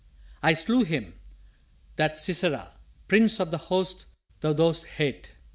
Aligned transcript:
I 0.41 0.55
slew 0.55 0.83
him, 0.83 1.13
that 1.97 2.17
Sisera, 2.17 2.71
prince 3.07 3.39
of 3.39 3.51
the 3.51 3.59
host 3.69 4.07
Thou 4.39 4.51
dost 4.53 4.85
hate. 4.85 5.33